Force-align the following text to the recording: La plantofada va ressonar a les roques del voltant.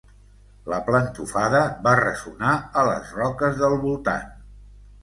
La 0.73 0.79
plantofada 0.87 1.61
va 1.89 1.93
ressonar 2.01 2.57
a 2.57 2.87
les 2.91 3.13
roques 3.21 3.63
del 3.63 3.79
voltant. 3.87 4.31